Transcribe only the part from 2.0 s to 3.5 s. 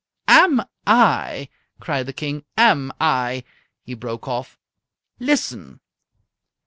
the King. "Am I!"